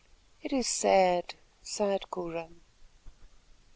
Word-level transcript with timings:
"It 0.41 0.51
is 0.51 0.65
sad," 0.67 1.35
sighed 1.61 2.09
Cora. 2.09 2.49